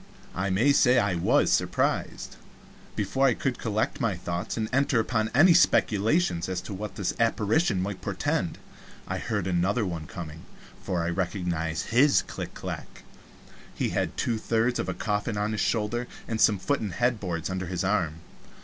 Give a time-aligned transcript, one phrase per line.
[0.33, 2.37] I may say I was surprised.
[2.95, 7.13] Before I could collect my thoughts and enter upon any speculations as to what this
[7.19, 8.57] apparition might portend,
[9.07, 10.45] I heard another one coming
[10.81, 13.03] for I recognized his clack clack.
[13.75, 17.19] He had two thirds of a coffin on his shoulder, and some foot and head
[17.19, 18.21] boards under his arm.